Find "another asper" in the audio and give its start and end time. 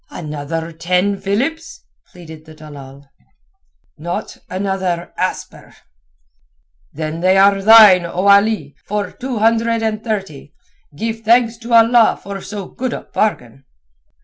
4.49-5.75